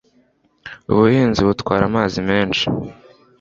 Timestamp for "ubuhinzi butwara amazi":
0.91-2.19